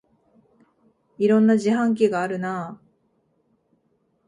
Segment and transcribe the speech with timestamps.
[1.19, 2.81] いろんな自販機があるなあ